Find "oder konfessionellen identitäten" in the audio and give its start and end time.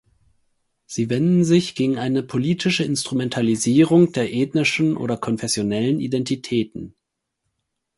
4.97-6.95